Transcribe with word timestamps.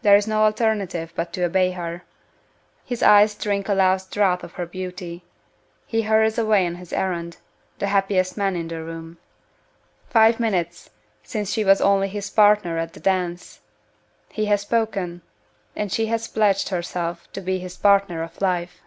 There 0.00 0.16
is 0.16 0.26
no 0.26 0.44
alternative 0.44 1.12
but 1.14 1.30
to 1.34 1.42
obey 1.44 1.72
her. 1.72 2.04
His 2.86 3.02
eyes 3.02 3.34
drink 3.34 3.68
a 3.68 3.74
last 3.74 4.10
draught 4.10 4.42
of 4.42 4.54
her 4.54 4.64
beauty. 4.64 5.24
He 5.86 6.00
hurries 6.08 6.38
away 6.38 6.66
on 6.66 6.76
his 6.76 6.90
errand 6.90 7.36
the 7.78 7.88
happiest 7.88 8.38
man 8.38 8.56
in 8.56 8.68
the 8.68 8.82
room. 8.82 9.18
Five 10.08 10.40
minutes 10.40 10.88
since 11.22 11.52
she 11.52 11.66
was 11.66 11.82
only 11.82 12.08
his 12.08 12.30
partner 12.30 12.78
in 12.78 12.88
the 12.94 13.00
dance. 13.00 13.60
He 14.30 14.46
has 14.46 14.62
spoken 14.62 15.20
and 15.76 15.92
she 15.92 16.06
has 16.06 16.28
pledged 16.28 16.70
herself 16.70 17.30
to 17.34 17.42
be 17.42 17.58
his 17.58 17.76
partner 17.76 18.26
for 18.26 18.42
life! 18.42 18.80